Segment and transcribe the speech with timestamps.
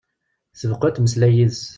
[0.59, 1.61] Tbeqqu ad temmeslay yid-s.